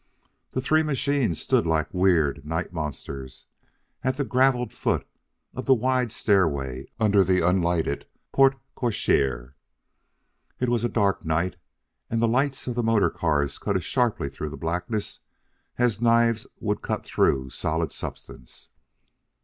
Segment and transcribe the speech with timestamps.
[0.53, 3.45] The three machines stood like weird night monsters
[4.03, 5.07] at the gravelled foot
[5.53, 9.53] of the wide stairway under the unlighted porte cochere.
[10.59, 11.55] It was a dark night,
[12.09, 15.19] and the lights of the motor cars cut as sharply through the blackness
[15.77, 18.69] as knives would cut through solid substance.